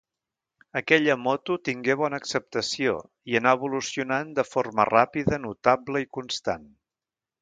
Aquella 0.79 1.15
moto 1.25 1.57
tingué 1.67 1.95
bona 1.99 2.19
acceptació 2.23 2.95
i 3.33 3.37
anà 3.41 3.53
evolucionant 3.59 4.33
de 4.41 4.47
forma 4.55 4.87
ràpida, 4.91 5.41
notable 5.45 6.03
i 6.07 6.09
constant. 6.21 6.67